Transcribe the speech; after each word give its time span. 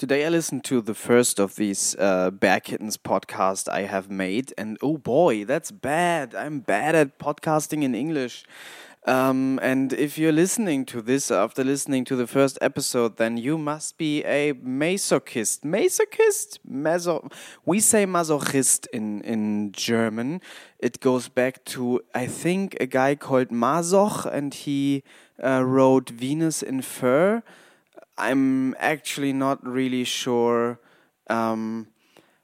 Today 0.00 0.24
I 0.24 0.30
listened 0.30 0.64
to 0.64 0.80
the 0.80 0.94
first 0.94 1.38
of 1.38 1.56
these 1.56 1.94
uh, 1.98 2.30
Bear 2.30 2.58
Kittens 2.58 2.96
podcast 2.96 3.68
I 3.68 3.82
have 3.82 4.08
made, 4.08 4.54
and 4.56 4.78
oh 4.80 4.96
boy, 4.96 5.44
that's 5.44 5.70
bad. 5.70 6.34
I'm 6.34 6.60
bad 6.60 6.94
at 6.94 7.18
podcasting 7.18 7.82
in 7.82 7.94
English. 7.94 8.44
Um, 9.04 9.60
and 9.60 9.92
if 9.92 10.16
you're 10.16 10.32
listening 10.32 10.86
to 10.86 11.02
this 11.02 11.30
after 11.30 11.62
listening 11.62 12.06
to 12.06 12.16
the 12.16 12.26
first 12.26 12.56
episode, 12.62 13.18
then 13.18 13.36
you 13.36 13.58
must 13.58 13.98
be 13.98 14.24
a 14.24 14.54
masochist. 14.54 15.64
Masochist? 15.64 16.60
Maso 16.64 17.28
we 17.66 17.78
say 17.78 18.06
masochist 18.06 18.86
in, 18.94 19.20
in 19.20 19.70
German. 19.72 20.40
It 20.78 21.00
goes 21.00 21.28
back 21.28 21.62
to, 21.76 22.00
I 22.14 22.24
think, 22.24 22.74
a 22.80 22.86
guy 22.86 23.16
called 23.16 23.48
Masoch, 23.48 24.24
and 24.24 24.54
he 24.54 25.04
uh, 25.44 25.62
wrote 25.62 26.08
Venus 26.08 26.62
in 26.62 26.80
Fur. 26.80 27.42
I'm 28.20 28.74
actually 28.78 29.32
not 29.32 29.66
really 29.66 30.04
sure 30.04 30.78
um, 31.28 31.88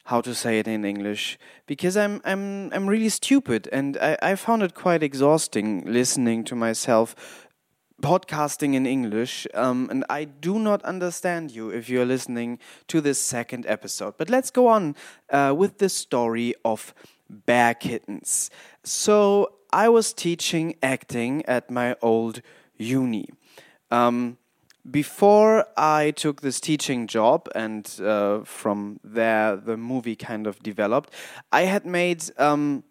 how 0.04 0.20
to 0.20 0.34
say 0.34 0.58
it 0.58 0.66
in 0.68 0.84
English 0.84 1.38
because 1.66 1.96
I'm 1.96 2.20
I'm 2.24 2.72
I'm 2.72 2.86
really 2.86 3.08
stupid 3.08 3.68
and 3.72 3.96
I, 3.98 4.16
I 4.22 4.34
found 4.36 4.62
it 4.62 4.74
quite 4.74 5.02
exhausting 5.02 5.84
listening 5.84 6.44
to 6.44 6.54
myself 6.54 7.14
podcasting 8.02 8.74
in 8.74 8.86
English 8.86 9.46
um, 9.54 9.88
and 9.90 10.04
I 10.08 10.24
do 10.24 10.58
not 10.58 10.82
understand 10.84 11.50
you 11.50 11.70
if 11.70 11.88
you're 11.88 12.06
listening 12.06 12.58
to 12.88 13.00
this 13.00 13.20
second 13.20 13.66
episode. 13.66 14.16
But 14.16 14.30
let's 14.30 14.50
go 14.50 14.68
on 14.68 14.94
uh, 15.30 15.54
with 15.56 15.78
the 15.78 15.88
story 15.88 16.54
of 16.64 16.94
Bear 17.28 17.74
Kittens. 17.74 18.50
So 18.84 19.52
I 19.72 19.88
was 19.88 20.12
teaching 20.12 20.76
acting 20.82 21.44
at 21.46 21.70
my 21.70 21.96
old 22.00 22.42
uni. 22.76 23.28
Um, 23.90 24.38
before 24.90 25.66
I 25.76 26.12
took 26.12 26.40
this 26.40 26.60
teaching 26.60 27.06
job, 27.06 27.48
and 27.54 27.90
uh, 28.02 28.40
from 28.44 29.00
there 29.02 29.56
the 29.56 29.76
movie 29.76 30.16
kind 30.16 30.46
of 30.46 30.62
developed, 30.62 31.10
I 31.52 31.62
had 31.62 31.86
made. 31.86 32.24
Um, 32.38 32.84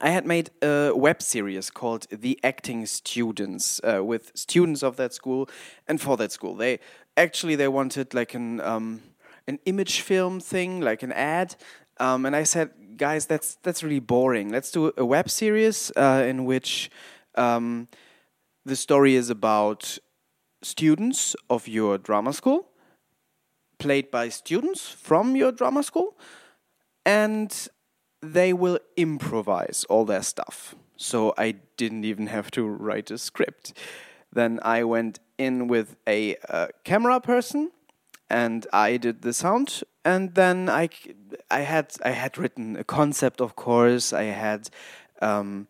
I 0.00 0.10
had 0.10 0.24
made 0.24 0.50
a 0.62 0.92
web 0.94 1.20
series 1.20 1.68
called 1.68 2.06
The 2.12 2.38
Acting 2.44 2.86
Students 2.86 3.80
uh, 3.82 4.04
with 4.04 4.30
students 4.36 4.84
of 4.84 4.94
that 4.98 5.12
school 5.12 5.48
and 5.88 6.00
for 6.00 6.16
that 6.16 6.30
school. 6.30 6.54
They 6.54 6.78
actually 7.16 7.56
they 7.56 7.66
wanted 7.66 8.14
like 8.14 8.32
an 8.34 8.60
um, 8.60 9.02
an 9.48 9.58
image 9.64 10.02
film 10.02 10.38
thing, 10.38 10.80
like 10.80 11.02
an 11.02 11.10
ad, 11.10 11.56
um, 11.98 12.24
and 12.24 12.36
I 12.36 12.44
said, 12.44 12.70
guys, 12.96 13.26
that's 13.26 13.56
that's 13.62 13.82
really 13.82 13.98
boring. 13.98 14.50
Let's 14.50 14.70
do 14.70 14.92
a 14.96 15.04
web 15.04 15.28
series 15.28 15.90
uh, 15.96 16.24
in 16.24 16.44
which 16.44 16.88
um, 17.34 17.88
the 18.64 18.76
story 18.76 19.16
is 19.16 19.28
about 19.28 19.98
students 20.62 21.36
of 21.48 21.68
your 21.68 21.98
drama 21.98 22.32
school, 22.32 22.68
played 23.78 24.10
by 24.10 24.28
students 24.28 24.88
from 24.88 25.36
your 25.36 25.52
drama 25.52 25.82
school, 25.82 26.16
and 27.04 27.68
they 28.22 28.52
will 28.52 28.78
improvise 28.96 29.84
all 29.88 30.04
their 30.04 30.22
stuff. 30.22 30.74
So 30.96 31.32
I 31.38 31.52
didn't 31.76 32.04
even 32.04 32.26
have 32.26 32.50
to 32.52 32.64
write 32.64 33.10
a 33.10 33.18
script. 33.18 33.72
Then 34.32 34.60
I 34.62 34.84
went 34.84 35.18
in 35.38 35.66
with 35.66 35.96
a 36.06 36.36
uh, 36.48 36.68
camera 36.84 37.20
person 37.20 37.70
and 38.28 38.66
I 38.72 38.98
did 38.98 39.22
the 39.22 39.32
sound 39.32 39.82
and 40.04 40.34
then 40.34 40.68
I, 40.68 40.88
I 41.50 41.60
had 41.60 41.92
I 42.04 42.10
had 42.10 42.38
written 42.38 42.76
a 42.76 42.84
concept 42.84 43.40
of 43.40 43.56
course 43.56 44.12
I 44.12 44.24
had 44.24 44.70
um, 45.20 45.66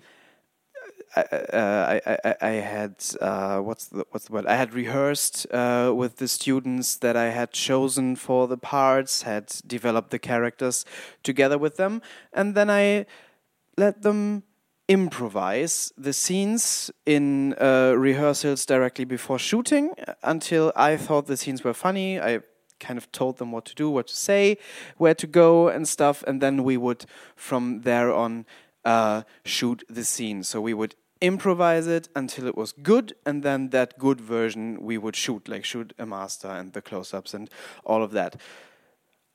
I, 1.16 1.20
uh, 1.20 2.00
I, 2.06 2.18
I, 2.24 2.34
I 2.40 2.50
had 2.50 2.94
uh, 3.20 3.58
what's 3.58 3.86
the 3.86 4.04
what's 4.10 4.26
the 4.26 4.32
word? 4.32 4.46
I 4.46 4.54
had 4.54 4.72
rehearsed 4.72 5.46
uh, 5.50 5.92
with 5.94 6.16
the 6.16 6.28
students 6.28 6.96
that 6.96 7.16
I 7.16 7.30
had 7.30 7.52
chosen 7.52 8.16
for 8.16 8.46
the 8.46 8.56
parts, 8.56 9.22
had 9.22 9.52
developed 9.66 10.10
the 10.10 10.18
characters 10.18 10.84
together 11.22 11.58
with 11.58 11.76
them, 11.76 12.00
and 12.32 12.54
then 12.54 12.70
I 12.70 13.06
let 13.76 14.02
them 14.02 14.44
improvise 14.88 15.92
the 15.96 16.12
scenes 16.12 16.90
in 17.06 17.54
uh, 17.54 17.94
rehearsals 17.96 18.66
directly 18.66 19.04
before 19.04 19.38
shooting 19.38 19.94
until 20.22 20.72
I 20.74 20.96
thought 20.96 21.26
the 21.26 21.36
scenes 21.36 21.64
were 21.64 21.74
funny. 21.74 22.20
I 22.20 22.40
kind 22.80 22.98
of 22.98 23.10
told 23.12 23.38
them 23.38 23.52
what 23.52 23.64
to 23.66 23.74
do, 23.74 23.90
what 23.90 24.08
to 24.08 24.16
say, 24.16 24.58
where 24.96 25.14
to 25.14 25.26
go, 25.26 25.68
and 25.68 25.88
stuff, 25.88 26.22
and 26.26 26.40
then 26.40 26.64
we 26.64 26.76
would 26.76 27.04
from 27.36 27.82
there 27.82 28.12
on 28.12 28.46
uh, 28.84 29.22
shoot 29.44 29.84
the 29.88 30.04
scene. 30.04 30.42
So 30.42 30.60
we 30.60 30.74
would 30.74 30.94
improvise 31.20 31.86
it 31.86 32.08
until 32.16 32.46
it 32.46 32.56
was 32.56 32.72
good, 32.72 33.14
and 33.26 33.42
then 33.42 33.70
that 33.70 33.98
good 33.98 34.20
version 34.20 34.82
we 34.82 34.98
would 34.98 35.16
shoot, 35.16 35.48
like 35.48 35.64
shoot 35.64 35.92
a 35.98 36.06
master 36.06 36.48
and 36.48 36.72
the 36.72 36.82
close 36.82 37.12
ups 37.12 37.34
and 37.34 37.50
all 37.84 38.02
of 38.02 38.12
that. 38.12 38.36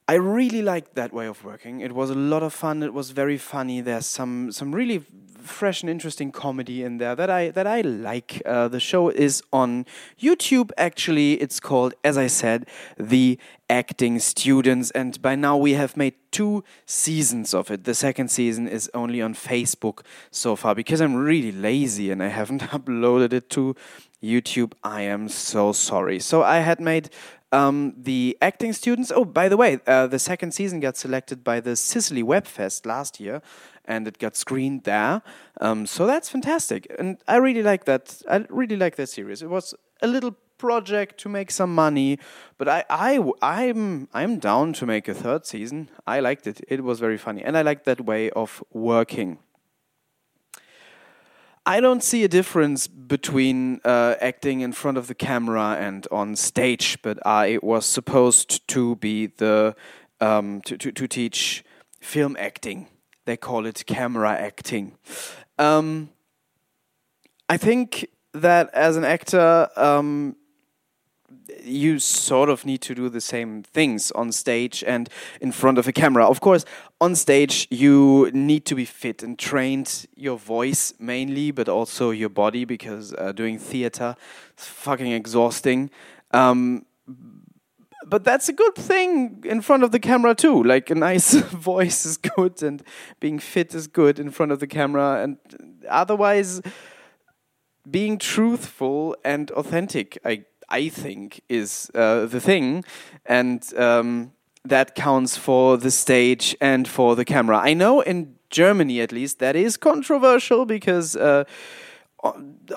I 0.07 0.15
really 0.15 0.61
liked 0.61 0.93
that 0.95 1.13
way 1.13 1.25
of 1.25 1.43
working. 1.43 1.79
It 1.79 1.93
was 1.93 2.11
a 2.11 2.15
lot 2.15 2.43
of 2.43 2.53
fun. 2.53 2.83
It 2.83 2.93
was 2.93 3.09
very 3.09 3.37
funny. 3.37 3.81
There's 3.81 4.05
some 4.05 4.51
some 4.51 4.73
really 4.73 5.03
fresh 5.45 5.81
and 5.81 5.89
interesting 5.89 6.31
comedy 6.31 6.83
in 6.83 6.97
there 6.97 7.15
that 7.15 7.29
I 7.29 7.49
that 7.51 7.65
I 7.65 7.81
like. 7.81 8.41
Uh, 8.45 8.67
the 8.67 8.79
show 8.79 9.09
is 9.09 9.41
on 9.51 9.85
YouTube. 10.19 10.69
Actually, 10.77 11.33
it's 11.41 11.59
called, 11.59 11.95
as 12.03 12.19
I 12.19 12.27
said, 12.27 12.67
the 12.97 13.39
Acting 13.67 14.19
Students, 14.19 14.91
and 14.91 15.19
by 15.23 15.33
now 15.33 15.57
we 15.57 15.73
have 15.73 15.97
made 15.97 16.13
two 16.31 16.63
seasons 16.85 17.55
of 17.55 17.71
it. 17.71 17.85
The 17.85 17.95
second 17.95 18.29
season 18.29 18.67
is 18.67 18.91
only 18.93 19.23
on 19.23 19.33
Facebook 19.33 20.01
so 20.29 20.55
far 20.55 20.75
because 20.75 21.01
I'm 21.01 21.15
really 21.15 21.51
lazy 21.51 22.11
and 22.11 22.21
I 22.21 22.27
haven't 22.27 22.61
uploaded 22.77 23.33
it 23.33 23.49
to 23.51 23.75
YouTube. 24.21 24.73
I 24.83 25.01
am 25.01 25.29
so 25.29 25.71
sorry. 25.71 26.19
So 26.19 26.43
I 26.43 26.59
had 26.59 26.79
made 26.79 27.09
um, 27.55 27.93
the 27.97 28.37
acting 28.41 28.73
students. 28.73 29.11
Oh, 29.15 29.25
by 29.25 29.47
the 29.47 29.57
way, 29.57 29.79
uh, 29.87 30.07
the 30.07 30.19
second 30.19 30.53
season 30.53 30.79
got 30.79 30.97
selected 30.97 31.43
by 31.43 31.59
the 31.61 31.75
Sicily 31.75 32.23
Web 32.23 32.45
Fest 32.45 32.85
last 32.85 33.19
year, 33.19 33.41
and 33.85 34.07
it 34.07 34.17
got 34.19 34.35
screened 34.35 34.83
there. 34.83 35.21
Um, 35.61 35.85
so 35.85 36.05
that's 36.05 36.29
fantastic, 36.29 36.87
and 36.99 37.17
I 37.27 37.37
really 37.37 37.63
like 37.63 37.85
that. 37.85 38.21
I 38.29 38.45
really 38.49 38.75
like 38.75 38.97
that 38.97 39.07
series. 39.07 39.41
It 39.41 39.49
was 39.49 39.73
a 40.01 40.07
little 40.07 40.35
project 40.57 41.19
to 41.21 41.29
make 41.29 41.51
some 41.51 41.73
money, 41.73 42.19
but 42.57 42.67
I, 42.67 42.83
I, 42.89 43.23
I'm, 43.41 44.07
I'm 44.13 44.39
down 44.39 44.73
to 44.73 44.85
make 44.85 45.07
a 45.07 45.13
third 45.13 45.45
season. 45.45 45.89
I 46.07 46.19
liked 46.19 46.47
it. 46.47 46.61
It 46.67 46.83
was 46.83 46.99
very 46.99 47.17
funny, 47.17 47.43
and 47.43 47.57
I 47.57 47.61
like 47.61 47.85
that 47.85 48.01
way 48.01 48.29
of 48.31 48.63
working. 48.73 49.39
I 51.67 51.79
don't 51.79 52.03
see 52.03 52.23
a 52.23 52.27
difference 52.27 52.85
between 52.85 53.81
uh, 53.83 54.15
acting 54.21 54.61
in 54.61 54.71
front 54.71 54.99
of 54.99 55.07
the 55.07 55.15
camera 55.15 55.77
and 55.79 56.07
on 56.11 56.35
stage, 56.35 56.99
but 57.01 57.17
I 57.25 57.57
was 57.63 57.87
supposed 57.87 58.67
to 58.67 58.95
be 58.97 59.27
the 59.27 59.75
um, 60.21 60.61
to, 60.61 60.77
to, 60.77 60.91
to 60.91 61.07
teach 61.07 61.63
film 61.99 62.37
acting. 62.39 62.87
They 63.25 63.35
call 63.35 63.65
it 63.65 63.83
camera 63.87 64.33
acting. 64.33 64.95
Um, 65.57 66.09
I 67.49 67.57
think 67.57 68.09
that 68.33 68.69
as 68.71 68.95
an 68.95 69.03
actor, 69.03 69.67
um, 69.75 70.35
you 71.63 71.99
sort 71.99 72.49
of 72.49 72.65
need 72.65 72.81
to 72.81 72.93
do 72.93 73.09
the 73.09 73.21
same 73.21 73.63
things 73.63 74.11
on 74.11 74.31
stage 74.31 74.83
and 74.85 75.09
in 75.41 75.51
front 75.51 75.77
of 75.79 75.87
a 75.87 75.91
camera. 75.91 76.25
Of 76.25 76.41
course, 76.41 76.65
on 77.05 77.15
stage, 77.15 77.67
you 77.69 78.31
need 78.33 78.65
to 78.65 78.75
be 78.75 78.83
fit 78.83 79.21
and 79.21 79.37
trained 79.37 80.07
your 80.15 80.37
voice 80.37 80.93
mainly, 80.99 81.51
but 81.51 81.69
also 81.69 82.09
your 82.09 82.29
body 82.29 82.65
because 82.65 83.13
uh, 83.13 83.31
doing 83.31 83.59
theater 83.59 84.15
is 84.57 84.65
fucking 84.65 85.11
exhausting. 85.11 85.91
Um, 86.31 86.85
but 88.07 88.23
that's 88.23 88.49
a 88.49 88.53
good 88.53 88.75
thing 88.75 89.43
in 89.45 89.61
front 89.61 89.83
of 89.83 89.91
the 89.91 89.99
camera 89.99 90.33
too. 90.33 90.63
Like 90.63 90.89
a 90.89 90.95
nice 90.95 91.33
voice 91.69 92.05
is 92.05 92.17
good 92.17 92.63
and 92.63 92.83
being 93.19 93.37
fit 93.39 93.75
is 93.75 93.85
good 93.87 94.19
in 94.19 94.31
front 94.31 94.51
of 94.51 94.59
the 94.59 94.67
camera. 94.67 95.21
And 95.23 95.37
otherwise, 95.87 96.61
being 97.89 98.17
truthful 98.17 99.15
and 99.23 99.51
authentic, 99.51 100.17
I 100.25 100.45
I 100.67 100.89
think 100.89 101.41
is 101.47 101.91
uh, 101.93 102.25
the 102.25 102.41
thing, 102.41 102.83
and 103.27 103.61
um, 103.77 104.31
that 104.65 104.95
counts 104.95 105.37
for 105.37 105.77
the 105.77 105.91
stage 105.91 106.55
and 106.59 106.87
for 106.87 107.15
the 107.15 107.25
camera. 107.25 107.57
I 107.57 107.73
know 107.73 108.01
in 108.01 108.35
Germany, 108.49 109.01
at 109.01 109.11
least, 109.11 109.39
that 109.39 109.55
is 109.55 109.77
controversial 109.77 110.65
because. 110.65 111.15
Uh, 111.15 111.43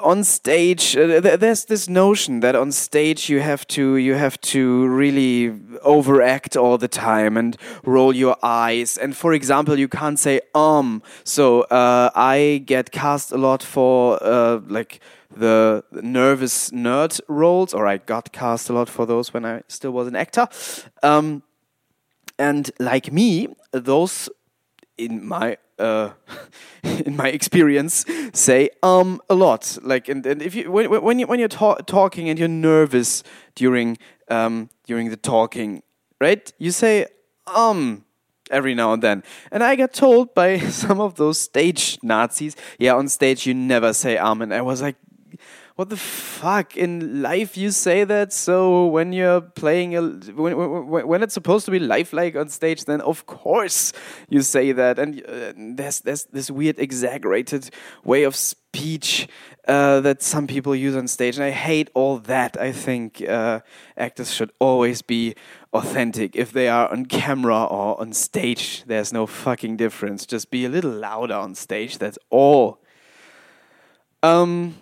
on 0.02 0.22
stage 0.24 0.94
uh, 0.94 1.20
there's 1.20 1.64
this 1.64 1.88
notion 1.88 2.40
that 2.40 2.54
on 2.54 2.70
stage 2.70 3.30
you 3.30 3.40
have 3.40 3.66
to 3.66 3.96
you 3.96 4.12
have 4.12 4.38
to 4.42 4.86
really 4.88 5.58
overact 5.82 6.54
all 6.54 6.76
the 6.76 6.88
time 6.88 7.34
and 7.34 7.56
roll 7.82 8.14
your 8.14 8.36
eyes 8.42 8.98
and 8.98 9.16
for 9.16 9.32
example 9.32 9.78
you 9.78 9.88
can't 9.88 10.18
say 10.18 10.38
um 10.54 11.02
so 11.24 11.62
uh, 11.62 12.10
i 12.14 12.62
get 12.66 12.90
cast 12.90 13.32
a 13.32 13.38
lot 13.38 13.62
for 13.62 14.22
uh, 14.22 14.60
like 14.66 15.00
the 15.30 15.84
nervous 15.92 16.70
nerd 16.70 17.20
roles, 17.28 17.74
or 17.74 17.86
I 17.86 17.98
got 17.98 18.32
cast 18.32 18.70
a 18.70 18.72
lot 18.72 18.88
for 18.88 19.06
those 19.06 19.32
when 19.32 19.44
I 19.44 19.62
still 19.68 19.92
was 19.92 20.08
an 20.08 20.16
actor. 20.16 20.48
Um, 21.02 21.42
and 22.38 22.70
like 22.78 23.12
me, 23.12 23.48
those 23.72 24.28
in 24.96 25.26
my 25.26 25.56
uh, 25.78 26.10
in 26.82 27.16
my 27.16 27.28
experience 27.28 28.04
say 28.32 28.70
um 28.82 29.20
a 29.30 29.34
lot. 29.34 29.78
Like 29.82 30.08
and, 30.08 30.24
and 30.26 30.42
if 30.42 30.54
you 30.54 30.70
when 30.70 30.90
when 30.90 31.18
you 31.18 31.26
when 31.26 31.38
you're 31.38 31.48
ta 31.48 31.74
talking 31.86 32.28
and 32.28 32.38
you're 32.38 32.48
nervous 32.48 33.22
during 33.54 33.98
um 34.28 34.68
during 34.86 35.10
the 35.10 35.16
talking, 35.16 35.82
right? 36.20 36.52
You 36.58 36.70
say 36.70 37.06
um 37.46 38.04
every 38.50 38.74
now 38.74 38.92
and 38.92 39.02
then. 39.02 39.22
And 39.50 39.62
I 39.62 39.76
got 39.76 39.92
told 39.92 40.34
by 40.34 40.58
some 40.82 41.00
of 41.00 41.14
those 41.16 41.38
stage 41.38 41.98
Nazis, 42.02 42.56
yeah, 42.78 42.94
on 42.94 43.08
stage 43.08 43.46
you 43.46 43.54
never 43.54 43.92
say 43.92 44.18
um. 44.18 44.42
And 44.42 44.52
I 44.52 44.62
was 44.62 44.82
like, 44.82 44.96
what 45.78 45.90
the 45.90 45.96
fuck? 45.96 46.76
In 46.76 47.22
life 47.22 47.56
you 47.56 47.70
say 47.70 48.02
that. 48.02 48.32
So 48.32 48.86
when 48.86 49.12
you're 49.12 49.40
playing 49.40 49.94
a 49.94 50.02
when, 50.02 50.56
when, 50.56 51.06
when 51.06 51.22
it's 51.22 51.34
supposed 51.34 51.66
to 51.66 51.70
be 51.70 51.78
lifelike 51.78 52.34
on 52.34 52.48
stage 52.48 52.84
then 52.84 53.00
of 53.00 53.26
course 53.26 53.92
you 54.28 54.42
say 54.42 54.72
that. 54.72 54.98
And 54.98 55.24
uh, 55.24 55.52
there's 55.56 56.00
there's 56.00 56.24
this 56.24 56.50
weird 56.50 56.80
exaggerated 56.80 57.70
way 58.02 58.24
of 58.24 58.34
speech 58.34 59.28
uh, 59.68 60.00
that 60.00 60.20
some 60.20 60.48
people 60.48 60.74
use 60.74 60.96
on 60.96 61.06
stage. 61.06 61.36
And 61.36 61.44
i 61.44 61.52
hate 61.52 61.90
all 61.94 62.18
that. 62.18 62.60
I 62.60 62.72
think 62.72 63.22
uh, 63.22 63.60
actors 63.96 64.34
should 64.34 64.50
always 64.58 65.00
be 65.00 65.36
authentic. 65.72 66.34
If 66.34 66.50
they 66.50 66.66
are 66.66 66.90
on 66.90 67.06
camera 67.06 67.62
or 67.66 68.00
on 68.00 68.12
stage 68.14 68.82
there's 68.88 69.12
no 69.12 69.28
fucking 69.28 69.76
difference. 69.76 70.26
Just 70.26 70.50
be 70.50 70.64
a 70.64 70.68
little 70.68 70.90
louder 70.90 71.34
on 71.34 71.54
stage. 71.54 71.98
That's 71.98 72.18
all. 72.30 72.80
Um 74.24 74.74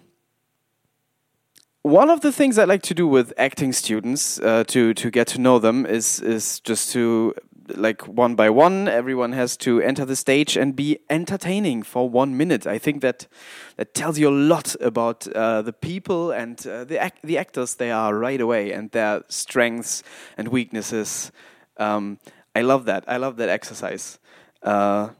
one 1.86 2.10
of 2.10 2.20
the 2.20 2.32
things 2.32 2.58
I 2.58 2.64
like 2.64 2.82
to 2.82 2.94
do 2.94 3.06
with 3.06 3.32
acting 3.38 3.72
students 3.72 4.40
uh, 4.40 4.64
to 4.64 4.92
to 4.94 5.10
get 5.10 5.28
to 5.28 5.40
know 5.40 5.60
them 5.60 5.86
is 5.86 6.20
is 6.20 6.58
just 6.60 6.90
to 6.92 7.32
like 7.76 8.08
one 8.08 8.34
by 8.34 8.50
one 8.50 8.88
everyone 8.88 9.32
has 9.32 9.56
to 9.56 9.80
enter 9.80 10.04
the 10.04 10.16
stage 10.16 10.56
and 10.56 10.74
be 10.74 10.98
entertaining 11.08 11.84
for 11.84 12.10
one 12.10 12.36
minute. 12.36 12.66
I 12.66 12.78
think 12.78 13.02
that 13.02 13.28
that 13.76 13.94
tells 13.94 14.18
you 14.18 14.28
a 14.28 14.36
lot 14.48 14.74
about 14.80 15.28
uh, 15.28 15.62
the 15.62 15.72
people 15.72 16.32
and 16.32 16.66
uh, 16.66 16.82
the 16.84 17.04
ac 17.04 17.12
the 17.22 17.38
actors 17.38 17.76
they 17.76 17.92
are 17.92 18.18
right 18.18 18.40
away 18.40 18.72
and 18.72 18.90
their 18.90 19.22
strengths 19.28 20.02
and 20.36 20.48
weaknesses. 20.48 21.30
Um, 21.76 22.18
i 22.56 22.62
love 22.62 22.84
that. 22.86 23.04
I 23.06 23.18
love 23.18 23.36
that 23.36 23.48
exercise. 23.48 24.18
Uh, 24.62 25.10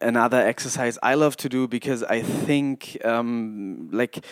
another 0.00 0.38
exercise 0.38 0.98
i 1.00 1.14
love 1.14 1.36
to 1.36 1.48
do 1.48 1.68
because 1.68 2.02
i 2.02 2.20
think 2.20 2.98
um, 3.04 3.88
like 3.92 4.24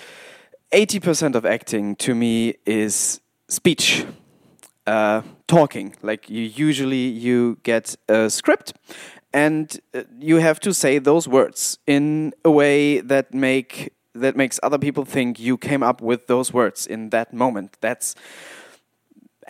80% 0.72 1.34
of 1.34 1.44
acting 1.44 1.96
to 1.96 2.14
me 2.14 2.54
is 2.64 3.20
speech 3.48 4.06
uh, 4.86 5.22
talking. 5.48 5.96
Like 6.02 6.30
you 6.30 6.42
usually 6.42 7.08
you 7.08 7.58
get 7.62 7.96
a 8.08 8.30
script 8.30 8.72
and 9.32 9.80
uh, 9.94 10.02
you 10.18 10.36
have 10.36 10.60
to 10.60 10.72
say 10.72 10.98
those 10.98 11.26
words 11.26 11.78
in 11.86 12.32
a 12.44 12.50
way 12.50 13.00
that 13.00 13.34
make 13.34 13.92
that 14.14 14.36
makes 14.36 14.58
other 14.62 14.78
people 14.78 15.04
think 15.04 15.38
you 15.38 15.56
came 15.56 15.82
up 15.82 16.00
with 16.00 16.26
those 16.26 16.52
words 16.52 16.86
in 16.86 17.10
that 17.10 17.32
moment. 17.32 17.76
That's 17.80 18.14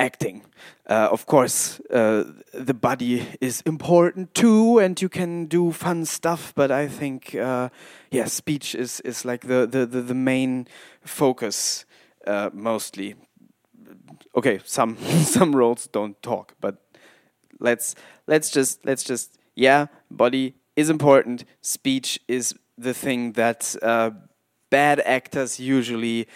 acting 0.00 0.43
uh, 0.88 1.08
of 1.12 1.26
course 1.26 1.81
uh, 1.91 2.25
the 2.69 2.75
body 2.75 3.26
is 3.41 3.62
important 3.67 4.35
too 4.35 4.79
and 4.79 5.02
you 5.02 5.08
can 5.08 5.47
do 5.47 5.73
fun 5.73 6.05
stuff 6.05 6.52
but 6.55 6.70
i 6.70 6.88
think 6.88 7.35
uh, 7.35 7.69
yeah 8.11 8.26
speech 8.26 8.75
is 8.75 9.00
is 9.00 9.25
like 9.25 9.47
the 9.47 9.67
the 9.67 9.87
the, 9.87 10.00
the 10.00 10.14
main 10.14 10.67
focus 11.05 11.85
uh, 12.26 12.50
mostly. 12.52 13.14
Okay, 14.37 14.61
some 14.64 14.97
some 15.25 15.55
roles 15.55 15.87
don't 15.87 16.20
talk, 16.23 16.55
but 16.61 16.76
let's 17.58 17.94
let's 18.26 18.50
just 18.50 18.85
let's 18.85 19.05
just 19.05 19.38
yeah, 19.55 19.87
body 20.11 20.55
is 20.76 20.91
important. 20.91 21.44
Speech 21.61 22.20
is 22.29 22.55
the 22.79 22.94
thing 22.94 23.32
that 23.32 23.76
uh, 23.82 24.11
bad 24.70 25.00
actors 25.00 25.58
usually 25.61 26.26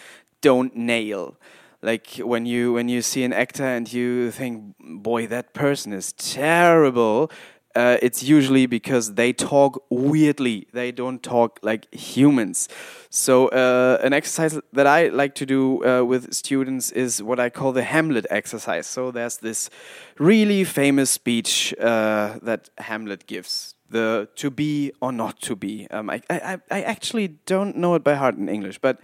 don't 0.41 0.75
nail. 0.75 1.37
Like 1.85 2.07
when 2.17 2.45
you 2.45 2.73
when 2.73 2.89
you 2.89 3.01
see 3.01 3.23
an 3.23 3.33
actor 3.33 3.63
and 3.63 3.91
you 3.91 4.31
think, 4.31 4.75
boy, 4.79 5.27
that 5.27 5.53
person 5.53 5.93
is 5.93 6.13
terrible 6.13 7.29
uh, 7.75 7.97
it's 8.01 8.23
usually 8.23 8.65
because 8.65 9.15
they 9.15 9.33
talk 9.33 9.83
weirdly. 9.89 10.67
They 10.71 10.91
don't 10.91 11.21
talk 11.21 11.59
like 11.61 11.93
humans. 11.93 12.69
So, 13.09 13.49
uh, 13.49 13.99
an 14.01 14.13
exercise 14.13 14.57
that 14.71 14.87
I 14.87 15.09
like 15.09 15.35
to 15.35 15.45
do 15.45 15.85
uh, 15.85 16.03
with 16.03 16.33
students 16.33 16.91
is 16.91 17.21
what 17.21 17.39
I 17.39 17.49
call 17.49 17.73
the 17.73 17.83
Hamlet 17.83 18.25
exercise. 18.29 18.87
So, 18.87 19.11
there's 19.11 19.37
this 19.37 19.69
really 20.17 20.63
famous 20.63 21.11
speech 21.11 21.75
uh, 21.79 22.39
that 22.43 22.69
Hamlet 22.77 23.27
gives 23.27 23.75
the 23.89 24.29
to 24.35 24.49
be 24.49 24.93
or 25.01 25.11
not 25.11 25.41
to 25.41 25.55
be. 25.55 25.87
Um, 25.91 26.09
I, 26.09 26.21
I, 26.29 26.57
I 26.71 26.81
actually 26.83 27.27
don't 27.45 27.75
know 27.75 27.95
it 27.95 28.03
by 28.03 28.15
heart 28.15 28.37
in 28.37 28.47
English, 28.47 28.79
but 28.79 28.99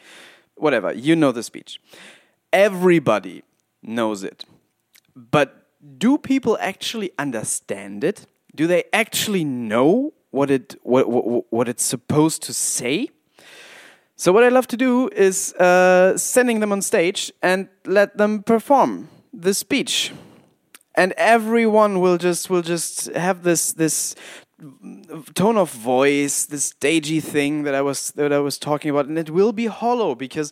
whatever. 0.55 0.93
You 0.93 1.15
know 1.17 1.33
the 1.33 1.43
speech. 1.43 1.79
Everybody 2.53 3.43
knows 3.81 4.23
it. 4.23 4.45
But 5.15 5.67
do 5.97 6.17
people 6.17 6.57
actually 6.61 7.11
understand 7.17 8.03
it? 8.03 8.27
do 8.55 8.67
they 8.67 8.83
actually 8.93 9.43
know 9.43 10.13
what 10.31 10.49
it 10.49 10.75
what 10.83 11.09
what, 11.09 11.45
what 11.49 11.69
it's 11.69 11.83
supposed 11.83 12.43
to 12.43 12.53
say? 12.53 13.09
So 14.15 14.31
what 14.31 14.43
I 14.43 14.49
love 14.49 14.67
to 14.67 14.77
do 14.77 15.09
is 15.15 15.53
uh, 15.53 16.15
sending 16.17 16.59
them 16.59 16.71
on 16.71 16.81
stage 16.81 17.31
and 17.41 17.67
let 17.85 18.17
them 18.17 18.43
perform 18.43 19.09
the 19.33 19.53
speech, 19.53 20.11
and 20.95 21.13
everyone 21.17 21.99
will 21.99 22.17
just 22.17 22.49
will 22.49 22.61
just 22.61 23.11
have 23.13 23.43
this 23.43 23.73
this 23.73 24.15
tone 25.33 25.57
of 25.57 25.71
voice, 25.71 26.45
this 26.45 26.65
stagey 26.65 27.19
thing 27.19 27.63
that 27.63 27.73
I 27.73 27.81
was 27.81 28.11
that 28.11 28.31
I 28.31 28.39
was 28.39 28.57
talking 28.59 28.91
about, 28.91 29.07
and 29.07 29.17
it 29.17 29.29
will 29.29 29.53
be 29.53 29.65
hollow 29.65 30.13
because 30.13 30.51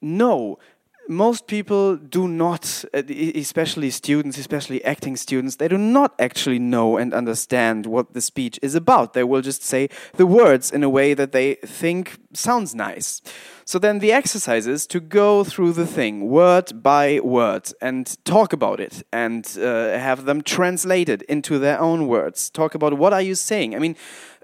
no, 0.00 0.58
most 1.08 1.46
people 1.46 1.96
do 1.96 2.28
not, 2.28 2.84
uh, 2.92 3.02
especially 3.34 3.90
students, 3.90 4.38
especially 4.38 4.84
acting 4.84 5.16
students, 5.16 5.56
they 5.56 5.68
do 5.68 5.78
not 5.78 6.14
actually 6.18 6.58
know 6.58 6.96
and 6.96 7.14
understand 7.14 7.86
what 7.86 8.12
the 8.12 8.20
speech 8.20 8.58
is 8.62 8.74
about. 8.74 9.14
They 9.14 9.24
will 9.24 9.40
just 9.40 9.62
say 9.62 9.88
the 10.16 10.26
words 10.26 10.70
in 10.70 10.82
a 10.84 10.88
way 10.88 11.14
that 11.14 11.32
they 11.32 11.54
think 11.54 12.18
sounds 12.34 12.74
nice. 12.74 13.22
So 13.64 13.78
then 13.78 13.98
the 13.98 14.12
exercise 14.12 14.66
is 14.66 14.86
to 14.88 15.00
go 15.00 15.44
through 15.44 15.72
the 15.72 15.86
thing 15.86 16.28
word 16.28 16.82
by 16.82 17.20
word 17.20 17.72
and 17.80 18.16
talk 18.24 18.52
about 18.52 18.80
it 18.80 19.02
and 19.12 19.46
uh, 19.58 19.98
have 19.98 20.24
them 20.24 20.42
translated 20.42 21.22
into 21.22 21.58
their 21.58 21.80
own 21.80 22.06
words. 22.06 22.50
Talk 22.50 22.74
about 22.74 22.98
what 22.98 23.12
are 23.12 23.22
you 23.22 23.34
saying? 23.34 23.74
I 23.74 23.78
mean, 23.78 23.96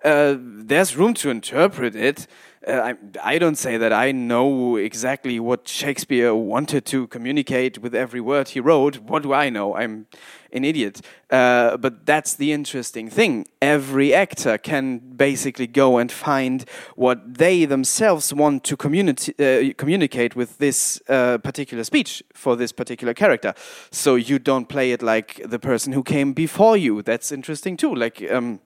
uh, 0.05 0.37
there's 0.39 0.97
room 0.97 1.15
to 1.15 1.31
interpret 1.31 1.97
it 1.97 2.27
uh, 2.67 2.95
I, 3.23 3.35
I 3.35 3.39
don't 3.39 3.57
say 3.57 3.77
that 3.77 3.93
I 3.93 4.13
know 4.13 4.77
exactly 4.77 5.39
what 5.41 5.69
Shakespeare 5.69 6.35
wanted 6.35 6.85
to 6.87 7.07
communicate 7.09 7.79
with 7.79 7.95
every 7.95 8.21
word 8.21 8.49
he 8.49 8.61
wrote. 8.61 8.99
What 8.99 9.23
do 9.23 9.33
I 9.33 9.51
know? 9.51 9.75
I'm 9.77 10.07
an 10.53 10.65
idiot. 10.65 11.01
Uh, 11.31 11.77
but 11.77 12.07
that's 12.07 12.35
the 12.35 12.53
interesting 12.53 13.11
thing. 13.11 13.47
Every 13.61 14.15
actor 14.15 14.57
can 14.57 14.99
basically 14.99 15.67
go 15.67 15.99
and 15.99 16.11
find 16.11 16.65
what 16.97 17.39
they 17.39 17.65
themselves 17.65 18.33
want 18.33 18.65
to 18.65 18.77
communi- 18.77 19.35
uh, 19.41 19.75
communicate 19.77 20.37
with 20.37 20.59
this 20.59 21.03
uh, 21.09 21.39
particular 21.39 21.85
speech 21.85 22.23
for 22.33 22.57
this 22.57 22.73
particular 22.73 23.15
character. 23.15 23.55
So 23.91 24.15
you 24.15 24.39
don't 24.39 24.69
play 24.69 24.93
it 24.93 25.03
like 25.03 25.41
the 25.45 25.59
person 25.59 25.93
who 25.93 26.03
came 26.03 26.33
before 26.33 26.77
you. 26.77 27.03
That's 27.03 27.33
interesting 27.33 27.77
too. 27.77 27.95
Like. 27.95 28.23
Um, 28.31 28.61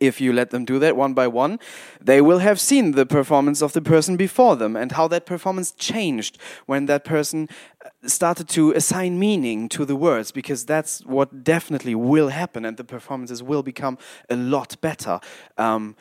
if 0.00 0.20
you 0.20 0.32
let 0.32 0.50
them 0.50 0.64
do 0.64 0.78
that 0.78 0.96
one 0.96 1.14
by 1.14 1.26
one, 1.26 1.58
they 2.00 2.20
will 2.20 2.38
have 2.38 2.58
seen 2.60 2.92
the 2.92 3.06
performance 3.06 3.62
of 3.62 3.72
the 3.72 3.82
person 3.82 4.16
before 4.16 4.56
them 4.56 4.76
and 4.76 4.92
how 4.92 5.08
that 5.08 5.26
performance 5.26 5.72
changed 5.72 6.38
when 6.66 6.86
that 6.86 7.04
person 7.04 7.48
uh, 7.84 8.08
started 8.08 8.48
to 8.48 8.72
assign 8.72 9.18
meaning 9.18 9.68
to 9.68 9.84
the 9.84 9.96
words, 9.96 10.32
because 10.32 10.64
that's 10.66 11.04
what 11.04 11.44
definitely 11.44 11.94
will 11.94 12.28
happen, 12.28 12.64
and 12.64 12.76
the 12.76 12.84
performances 12.84 13.42
will 13.42 13.62
become 13.62 13.98
a 14.28 14.36
lot 14.36 14.80
better. 14.80 15.20
Um, 15.58 15.96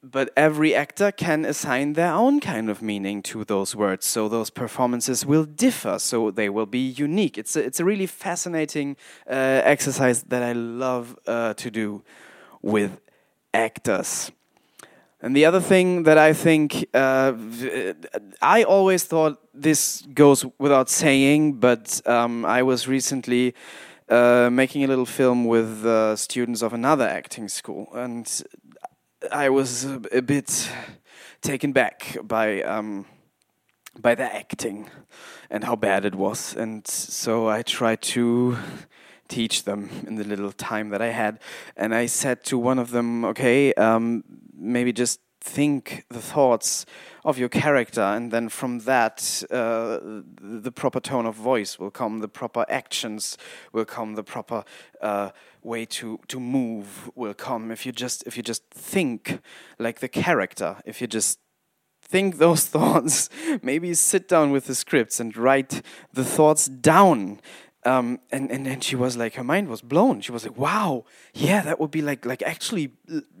but 0.00 0.30
every 0.36 0.76
actor 0.76 1.10
can 1.10 1.44
assign 1.44 1.94
their 1.94 2.12
own 2.12 2.38
kind 2.40 2.70
of 2.70 2.80
meaning 2.80 3.20
to 3.22 3.44
those 3.44 3.74
words, 3.74 4.06
so 4.06 4.28
those 4.28 4.48
performances 4.48 5.26
will 5.26 5.44
differ, 5.44 5.98
so 5.98 6.30
they 6.30 6.48
will 6.48 6.66
be 6.66 6.78
unique. 6.78 7.36
It's 7.36 7.56
a, 7.56 7.64
it's 7.64 7.80
a 7.80 7.84
really 7.84 8.06
fascinating 8.06 8.96
uh, 9.28 9.60
exercise 9.64 10.22
that 10.22 10.42
I 10.42 10.52
love 10.52 11.18
uh, 11.26 11.54
to 11.54 11.70
do 11.70 12.04
with 12.62 13.00
actors. 13.52 14.30
And 15.20 15.34
the 15.34 15.46
other 15.46 15.60
thing 15.60 16.04
that 16.04 16.16
I 16.16 16.32
think, 16.32 16.86
uh, 16.94 17.32
I 18.40 18.62
always 18.62 19.02
thought 19.02 19.40
this 19.52 20.02
goes 20.14 20.44
without 20.58 20.88
saying, 20.88 21.54
but 21.54 22.00
um, 22.06 22.44
I 22.44 22.62
was 22.62 22.86
recently 22.86 23.54
uh, 24.08 24.48
making 24.52 24.84
a 24.84 24.86
little 24.86 25.06
film 25.06 25.44
with 25.44 25.84
uh, 25.84 26.14
students 26.14 26.62
of 26.62 26.72
another 26.72 27.06
acting 27.06 27.48
school, 27.48 27.88
and 27.94 28.42
I 29.32 29.48
was 29.50 29.84
a, 29.84 30.22
bit 30.22 30.70
taken 31.42 31.72
back 31.72 32.16
by 32.22 32.62
um, 32.62 33.04
by 34.00 34.14
the 34.14 34.22
acting 34.22 34.88
and 35.50 35.64
how 35.64 35.76
bad 35.76 36.04
it 36.04 36.14
was, 36.14 36.54
and 36.56 36.86
so 36.86 37.48
I 37.48 37.62
tried 37.62 38.02
to 38.02 38.56
teach 39.28 39.64
them 39.64 39.90
in 40.06 40.16
the 40.16 40.24
little 40.24 40.52
time 40.52 40.88
that 40.90 41.02
I 41.02 41.08
had. 41.08 41.40
And 41.76 41.94
I 41.94 42.06
said 42.06 42.44
to 42.44 42.58
one 42.58 42.78
of 42.78 42.90
them, 42.90 43.24
okay, 43.24 43.74
um, 43.74 44.24
maybe 44.56 44.92
just 44.92 45.20
think 45.40 46.04
the 46.10 46.20
thoughts 46.20 46.84
of 47.24 47.38
your 47.38 47.48
character, 47.48 48.00
and 48.00 48.30
then 48.30 48.48
from 48.48 48.80
that, 48.80 49.42
uh, 49.50 49.98
the 50.40 50.72
proper 50.72 51.00
tone 51.00 51.26
of 51.26 51.34
voice 51.34 51.78
will 51.78 51.90
come, 51.90 52.20
the 52.20 52.28
proper 52.28 52.64
actions 52.68 53.38
will 53.72 53.84
come, 53.84 54.14
the 54.14 54.24
proper 54.24 54.64
uh, 55.00 55.30
way 55.62 55.84
to 55.84 56.18
to 56.28 56.40
move 56.40 57.10
will 57.14 57.34
come. 57.34 57.70
If 57.70 57.86
you 57.86 57.92
just 57.92 58.26
if 58.26 58.36
you 58.36 58.42
just 58.42 58.64
think 58.70 59.40
like 59.78 60.00
the 60.00 60.08
character, 60.08 60.76
if 60.84 61.00
you 61.00 61.06
just 61.06 61.38
think 62.02 62.38
those 62.38 62.64
thoughts, 62.76 63.28
maybe 63.62 63.94
sit 63.94 64.28
down 64.28 64.50
with 64.50 64.66
the 64.66 64.74
scripts 64.74 65.20
and 65.20 65.36
write 65.36 65.82
the 66.12 66.24
thoughts 66.24 66.66
down 66.66 67.40
um, 67.84 68.18
and 68.32 68.50
and 68.50 68.66
then 68.66 68.80
she 68.80 68.96
was 68.96 69.16
like, 69.16 69.34
her 69.34 69.44
mind 69.44 69.68
was 69.68 69.82
blown. 69.82 70.20
She 70.20 70.32
was 70.32 70.44
like, 70.44 70.58
"Wow, 70.58 71.04
yeah, 71.32 71.62
that 71.62 71.78
would 71.78 71.90
be 71.90 72.02
like 72.02 72.26
like 72.26 72.42
actually 72.42 72.92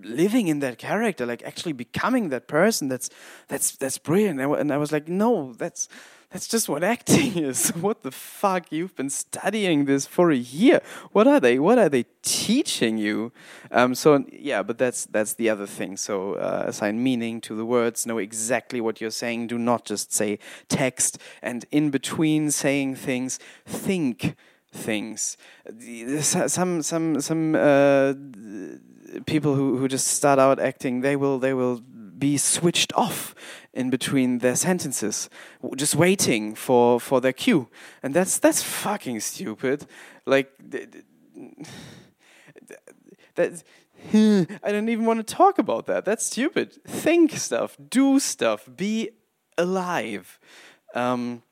living 0.02 0.46
in 0.48 0.60
that 0.60 0.78
character, 0.78 1.26
like 1.26 1.42
actually 1.42 1.72
becoming 1.72 2.28
that 2.28 2.46
person. 2.46 2.88
That's 2.88 3.10
that's 3.48 3.76
that's 3.76 3.98
brilliant." 3.98 4.40
And 4.40 4.72
I 4.72 4.76
was 4.76 4.92
like, 4.92 5.08
"No, 5.08 5.52
that's 5.54 5.88
that's 6.30 6.46
just 6.46 6.68
what 6.68 6.84
acting 6.84 7.38
is. 7.44 7.70
What 7.70 8.02
the 8.02 8.10
fuck? 8.10 8.70
You've 8.70 8.94
been 8.94 9.08
studying 9.08 9.86
this 9.86 10.06
for 10.06 10.30
a 10.30 10.36
year. 10.36 10.80
What 11.12 11.26
are 11.26 11.40
they? 11.40 11.58
What 11.58 11.78
are 11.78 11.88
they 11.88 12.04
teaching 12.22 12.98
you? 12.98 13.32
Um, 13.70 13.94
so 13.94 14.24
yeah, 14.30 14.62
but 14.62 14.76
that's 14.76 15.06
that's 15.06 15.34
the 15.34 15.48
other 15.48 15.66
thing. 15.66 15.96
So 15.96 16.34
uh, 16.34 16.64
assign 16.66 17.02
meaning 17.02 17.40
to 17.42 17.54
the 17.54 17.64
words. 17.64 18.06
Know 18.06 18.18
exactly 18.18 18.80
what 18.80 19.00
you're 19.00 19.10
saying. 19.10 19.46
Do 19.46 19.58
not 19.58 19.86
just 19.86 20.12
say 20.12 20.38
text. 20.68 21.18
And 21.42 21.64
in 21.70 21.90
between 21.90 22.50
saying 22.50 22.96
things, 22.96 23.38
think 23.64 24.36
things. 24.70 25.38
Some 26.20 26.82
some 26.82 27.20
some 27.22 27.54
uh, 27.54 28.12
people 29.24 29.54
who 29.54 29.78
who 29.78 29.88
just 29.88 30.08
start 30.08 30.38
out 30.38 30.58
acting, 30.58 31.00
they 31.00 31.16
will 31.16 31.38
they 31.38 31.54
will 31.54 31.80
be 32.18 32.36
switched 32.36 32.92
off 32.94 33.34
in 33.78 33.90
between 33.90 34.38
their 34.38 34.56
sentences, 34.56 35.30
just 35.76 35.94
waiting 35.94 36.56
for, 36.56 36.98
for 36.98 37.20
their 37.20 37.32
cue. 37.32 37.68
And 38.02 38.12
that's, 38.12 38.40
that's 38.40 38.60
fucking 38.60 39.20
stupid. 39.20 39.86
Like, 40.26 40.50
that, 43.36 43.62
I 44.12 44.72
don't 44.72 44.88
even 44.88 45.06
want 45.06 45.24
to 45.24 45.34
talk 45.34 45.60
about 45.60 45.86
that. 45.86 46.04
That's 46.04 46.26
stupid. 46.26 46.72
Think 46.84 47.30
stuff, 47.32 47.76
do 47.88 48.18
stuff, 48.18 48.68
be 48.76 49.10
alive. 49.56 50.40
Um, 50.92 51.42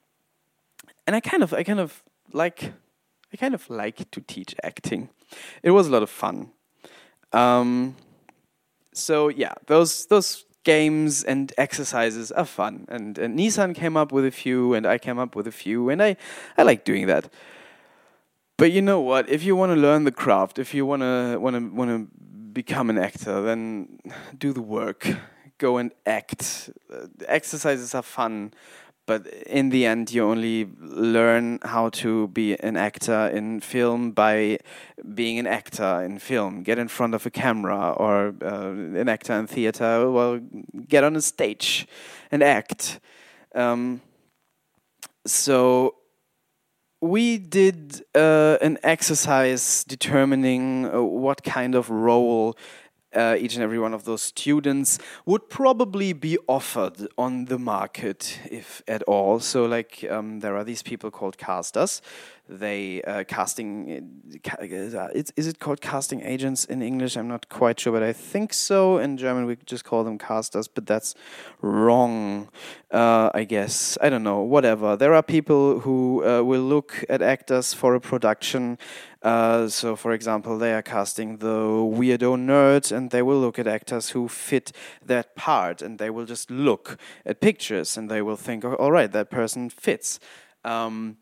and 1.06 1.14
I 1.14 1.21
kind 1.21 1.45
of, 1.45 1.54
I 1.54 1.62
kind 1.62 1.78
of 1.78 2.02
like, 2.33 2.73
I 3.33 3.37
kind 3.37 3.54
of 3.54 3.71
like 3.71 4.11
to 4.11 4.21
teach 4.21 4.56
acting. 4.64 5.11
It 5.62 5.71
was 5.71 5.87
a 5.87 5.90
lot 5.92 6.02
of 6.02 6.11
fun. 6.11 6.50
Um, 7.33 7.95
so 8.92 9.28
yeah, 9.28 9.54
those 9.66 10.06
those 10.06 10.46
games 10.66 11.23
and 11.23 11.52
exercises 11.56 12.32
are 12.32 12.44
fun. 12.44 12.87
And, 12.88 13.16
and 13.18 13.37
Nisan 13.37 13.73
came 13.73 13.96
up 13.96 14.11
with 14.11 14.26
a 14.26 14.32
few, 14.32 14.75
and 14.75 14.85
I 14.85 14.99
came 14.99 15.18
up 15.18 15.37
with 15.37 15.46
a 15.46 15.52
few, 15.52 15.88
and 15.90 16.02
I, 16.02 16.16
I 16.58 16.64
like 16.64 16.85
doing 16.85 17.06
that. 17.06 17.32
But 18.56 18.73
you 18.73 18.82
know 18.82 19.00
what? 19.00 19.28
If 19.30 19.44
you 19.44 19.54
want 19.54 19.70
to 19.70 19.76
learn 19.76 20.04
the 20.04 20.12
craft, 20.12 20.58
if 20.58 20.75
you 20.75 20.85
want 20.85 21.02
to 21.02 21.38
want 21.38 21.54
to 21.56 21.62
want 21.78 21.90
to 21.90 22.08
become 22.52 22.90
an 22.90 22.99
actor, 22.99 23.42
then 23.42 24.00
do 24.37 24.52
the 24.52 24.62
work. 24.62 25.06
Go 25.58 25.78
and 25.78 25.92
act. 26.04 26.70
Uh, 26.92 27.06
exercises 27.28 27.94
are 27.94 28.02
fun, 28.02 28.52
but 29.07 29.27
in 29.47 29.71
the 29.71 29.87
end 29.87 30.13
you 30.13 30.25
only 30.25 30.69
learn 30.81 31.59
how 31.63 31.89
to 31.89 32.29
be 32.29 32.57
an 32.61 32.77
actor 32.77 33.29
in 33.29 33.61
film 33.61 34.11
by 34.11 34.59
being 35.15 35.39
an 35.39 35.47
actor 35.47 36.03
in 36.03 36.19
film. 36.19 36.63
Get 36.63 36.79
in 36.79 36.89
front 36.89 37.15
of 37.15 37.25
a 37.25 37.31
camera 37.31 37.93
or 37.97 38.35
uh, 38.43 38.71
an 38.71 39.09
actor 39.09 39.33
in 39.35 39.47
theater 39.47 40.11
well 40.11 40.41
get 40.89 41.05
on 41.05 41.17
a 41.17 41.21
stage 41.21 41.87
and 42.31 42.43
act. 42.43 43.01
Um, 43.55 44.03
so 45.25 45.95
we 47.01 47.39
did 47.39 48.03
uh, 48.15 48.59
an 48.61 48.79
exercise 48.83 49.85
determining 49.85 50.87
uh, 50.87 51.03
what 51.03 51.43
kind 51.45 51.75
of 51.75 51.91
role 51.91 52.57
uh, 53.16 53.37
each 53.38 53.54
and 53.54 53.62
every 53.62 53.78
one 53.78 53.94
of 53.94 54.04
those 54.04 54.23
students 54.23 54.99
would 55.25 55.49
probably 55.49 56.12
be 56.12 56.38
offered 56.46 57.08
on 57.16 57.46
the 57.46 57.58
market, 57.58 58.38
if 58.50 58.82
at 58.87 59.02
all. 59.04 59.40
So, 59.40 59.64
like, 59.64 60.04
um, 60.11 60.40
there 60.40 60.56
are 60.56 60.64
these 60.64 60.82
people 60.82 61.11
called 61.11 61.38
casters 61.38 62.02
they 62.49 63.03
uh, 63.03 63.25
casting 63.25 64.31
uh, 64.53 65.09
is 65.15 65.47
it 65.47 65.59
called 65.59 65.81
casting 65.81 66.23
agents 66.23 66.65
in 66.65 66.81
English? 66.83 67.17
I'm 67.17 67.29
not 67.29 67.49
quite 67.49 67.81
sure, 67.81 67.93
but 67.93 68.03
I 68.03 68.12
think 68.12 68.53
so. 68.53 68.99
In 68.99 69.17
German, 69.17 69.47
we 69.47 69.57
just 69.65 69.85
call 69.85 70.05
them 70.05 70.19
casters, 70.19 70.69
but 70.69 70.87
that's 70.87 71.15
wrong. 71.61 72.49
Uh, 72.91 73.31
I 73.35 73.45
guess 73.45 73.99
I 74.00 74.09
don't 74.09 74.23
know. 74.23 74.41
Whatever. 74.41 74.97
There 74.97 75.15
are 75.15 75.23
people 75.23 75.81
who 75.81 76.25
uh, 76.25 76.43
will 76.43 76.62
look 76.62 77.05
at 77.09 77.21
actors 77.21 77.75
for 77.75 77.95
a 77.95 78.00
production. 78.00 78.79
Uh, 79.23 79.67
so, 79.67 79.97
for 79.97 80.12
example, 80.12 80.57
they 80.57 80.73
are 80.73 80.83
casting 80.83 81.38
the 81.38 81.57
weirdo 81.57 82.37
nerd, 82.37 82.93
and 82.93 83.11
they 83.11 83.23
will 83.23 83.41
look 83.41 83.59
at 83.59 83.67
actors 83.67 84.11
who 84.11 84.29
fit 84.29 84.71
that 85.05 85.35
part, 85.35 85.83
and 85.83 85.99
they 85.99 86.11
will 86.11 86.26
just 86.26 86.49
look 86.49 86.97
at 87.25 87.41
pictures, 87.41 87.97
and 87.97 88.09
they 88.09 88.23
will 88.23 88.37
think, 88.37 88.65
oh, 88.65 88.75
"All 88.75 88.93
right, 88.93 89.11
that 89.11 89.31
person 89.31 89.69
fits." 89.69 90.21
Um, 90.65 91.17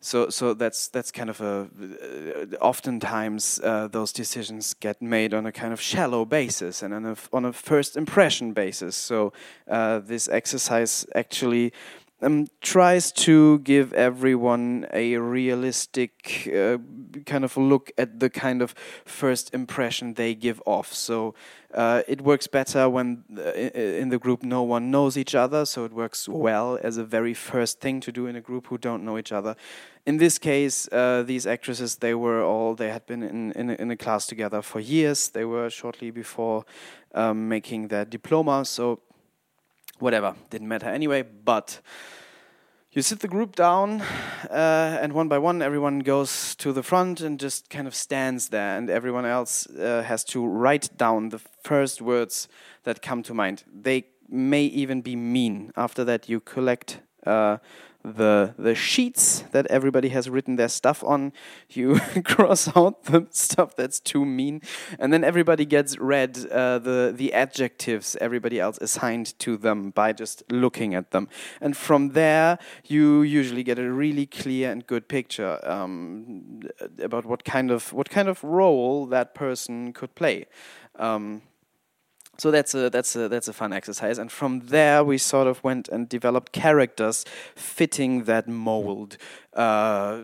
so 0.00 0.28
so 0.30 0.54
that's 0.54 0.88
that's 0.88 1.10
kind 1.10 1.28
of 1.28 1.40
a 1.40 1.68
uh, 1.80 2.56
oftentimes 2.60 3.60
uh, 3.64 3.88
those 3.88 4.12
decisions 4.12 4.74
get 4.74 5.02
made 5.02 5.34
on 5.34 5.44
a 5.46 5.52
kind 5.52 5.72
of 5.72 5.80
shallow 5.80 6.24
basis 6.24 6.82
and 6.82 6.94
on 6.94 7.04
a 7.04 7.16
on 7.32 7.44
a 7.44 7.52
first 7.52 7.96
impression 7.96 8.52
basis. 8.52 8.94
So 8.96 9.32
uh, 9.68 9.98
this 9.98 10.28
exercise 10.28 11.04
actually 11.14 11.72
um, 12.20 12.48
tries 12.60 13.12
to 13.12 13.60
give 13.60 13.92
everyone 13.92 14.86
a 14.92 15.16
realistic 15.16 16.50
uh, 16.54 16.78
kind 17.26 17.44
of 17.44 17.56
look 17.56 17.90
at 17.96 18.20
the 18.20 18.28
kind 18.28 18.62
of 18.62 18.74
first 19.04 19.54
impression 19.54 20.14
they 20.14 20.34
give 20.34 20.60
off. 20.66 20.92
So 20.92 21.34
uh, 21.72 22.02
it 22.08 22.22
works 22.22 22.46
better 22.46 22.88
when 22.88 23.24
uh, 23.36 23.52
in 23.52 24.08
the 24.08 24.18
group 24.18 24.42
no 24.42 24.62
one 24.62 24.90
knows 24.90 25.16
each 25.16 25.34
other, 25.34 25.64
so 25.64 25.84
it 25.84 25.92
works 25.92 26.28
well 26.28 26.78
as 26.82 26.96
a 26.96 27.04
very 27.04 27.34
first 27.34 27.80
thing 27.80 28.00
to 28.00 28.12
do 28.12 28.26
in 28.26 28.36
a 28.36 28.40
group 28.40 28.66
who 28.68 28.78
don't 28.78 29.04
know 29.04 29.18
each 29.18 29.32
other. 29.32 29.54
In 30.06 30.16
this 30.16 30.38
case, 30.38 30.88
uh, 30.90 31.22
these 31.26 31.46
actresses 31.46 31.96
they 31.96 32.14
were 32.14 32.42
all 32.42 32.74
they 32.74 32.90
had 32.90 33.06
been 33.06 33.22
in 33.22 33.52
in 33.52 33.70
a, 33.70 33.74
in 33.74 33.90
a 33.90 33.96
class 33.96 34.26
together 34.26 34.62
for 34.62 34.80
years. 34.80 35.28
They 35.28 35.44
were 35.44 35.68
shortly 35.70 36.10
before 36.10 36.64
um, 37.14 37.48
making 37.48 37.88
their 37.88 38.06
diploma, 38.06 38.64
so 38.64 39.00
whatever, 39.98 40.34
didn't 40.50 40.68
matter 40.68 40.86
anyway. 40.86 41.22
But 41.22 41.80
you 42.92 43.02
sit 43.02 43.20
the 43.20 43.28
group 43.28 43.54
down, 43.54 44.00
uh, 44.50 44.98
and 45.00 45.12
one 45.12 45.28
by 45.28 45.38
one, 45.38 45.62
everyone 45.62 46.00
goes 46.00 46.54
to 46.56 46.72
the 46.72 46.82
front 46.82 47.20
and 47.20 47.38
just 47.38 47.70
kind 47.70 47.86
of 47.86 47.94
stands 47.94 48.48
there, 48.48 48.76
and 48.76 48.90
everyone 48.90 49.26
else 49.26 49.66
uh, 49.68 50.02
has 50.06 50.24
to 50.24 50.46
write 50.46 50.96
down 50.96 51.28
the 51.28 51.40
first 51.62 52.00
words 52.00 52.48
that 52.84 53.02
come 53.02 53.22
to 53.22 53.34
mind. 53.34 53.64
They 53.72 54.06
may 54.28 54.64
even 54.64 55.02
be 55.02 55.16
mean. 55.16 55.72
After 55.76 56.04
that, 56.04 56.28
you 56.28 56.40
collect. 56.40 57.00
Uh, 57.26 57.58
the 58.16 58.54
the 58.58 58.74
sheets 58.74 59.44
that 59.52 59.66
everybody 59.66 60.08
has 60.10 60.28
written 60.28 60.56
their 60.56 60.68
stuff 60.68 61.04
on. 61.04 61.32
You 61.68 61.98
cross 62.24 62.74
out 62.76 63.04
the 63.04 63.26
stuff 63.30 63.76
that's 63.76 64.00
too 64.00 64.24
mean, 64.24 64.62
and 64.98 65.12
then 65.12 65.24
everybody 65.24 65.64
gets 65.64 65.98
read 65.98 66.38
uh, 66.50 66.78
the 66.78 67.12
the 67.14 67.32
adjectives 67.32 68.16
everybody 68.20 68.60
else 68.60 68.78
assigned 68.78 69.38
to 69.40 69.56
them 69.56 69.90
by 69.90 70.12
just 70.12 70.42
looking 70.50 70.94
at 70.94 71.10
them, 71.10 71.28
and 71.60 71.76
from 71.76 72.10
there 72.10 72.58
you 72.84 73.22
usually 73.22 73.62
get 73.62 73.78
a 73.78 73.90
really 73.90 74.26
clear 74.26 74.70
and 74.70 74.86
good 74.86 75.08
picture 75.08 75.60
um, 75.68 76.60
about 76.98 77.24
what 77.24 77.44
kind 77.44 77.70
of 77.70 77.92
what 77.92 78.10
kind 78.10 78.28
of 78.28 78.42
role 78.42 79.06
that 79.06 79.34
person 79.34 79.92
could 79.92 80.14
play. 80.14 80.46
Um, 80.98 81.42
so 82.38 82.50
that's 82.52 82.74
a 82.74 82.88
that's 82.88 83.16
a 83.16 83.28
that's 83.28 83.48
a 83.48 83.52
fun 83.52 83.72
exercise. 83.72 84.18
And 84.18 84.30
from 84.30 84.60
there 84.66 85.02
we 85.02 85.18
sort 85.18 85.48
of 85.48 85.62
went 85.64 85.88
and 85.88 86.08
developed 86.08 86.52
characters 86.52 87.24
fitting 87.56 88.24
that 88.24 88.48
mold 88.48 89.16
uh, 89.54 90.20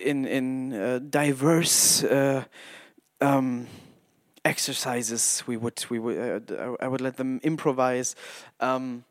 in 0.00 0.26
in 0.26 0.74
uh, 0.74 0.98
diverse 0.98 2.04
uh, 2.04 2.44
um, 3.20 3.66
exercises 4.44 5.42
we 5.46 5.56
would 5.56 5.84
we 5.88 5.98
would 5.98 6.52
uh, 6.52 6.76
I 6.80 6.88
would 6.88 7.00
let 7.00 7.16
them 7.16 7.40
improvise. 7.42 8.14
Um, 8.60 9.04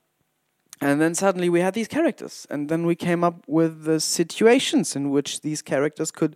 and 0.81 0.99
then 0.99 1.15
suddenly 1.15 1.49
we 1.49 1.61
had 1.61 1.73
these 1.73 1.87
characters. 1.87 2.45
And 2.49 2.67
then 2.69 2.85
we 2.85 2.95
came 2.95 3.23
up 3.23 3.43
with 3.47 3.85
the 3.85 3.99
situations 3.99 4.95
in 4.95 5.11
which 5.11 5.41
these 5.41 5.61
characters 5.61 6.11
could 6.11 6.35